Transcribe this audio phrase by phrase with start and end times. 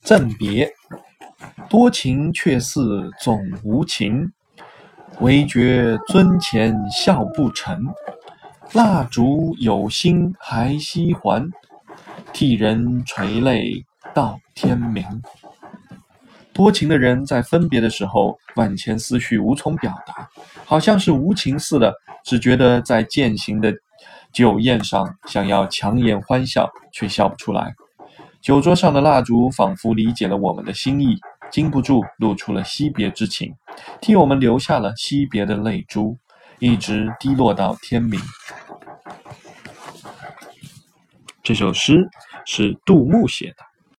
[0.00, 0.72] 赠别，
[1.68, 4.32] 多情却似总无情，
[5.20, 7.86] 唯觉樽前笑不成。
[8.72, 11.50] 蜡烛有心还惜还，
[12.32, 13.84] 替人垂泪
[14.14, 15.04] 到天明。
[16.52, 20.28] 多情的人在分别的时候，万千思绪无从表达，
[20.64, 23.72] 好像是无情似的，只觉得在践行的
[24.32, 27.74] 酒宴上想要强颜欢笑，却笑不出来。
[28.40, 31.18] 酒桌上的蜡烛仿佛理解了我们的心意，
[31.50, 33.54] 禁不住露出了惜别之情，
[34.00, 36.16] 替我们留下了惜别的泪珠，
[36.58, 38.18] 一直滴落到天明。
[41.42, 42.08] 这首诗
[42.46, 43.69] 是杜牧写的。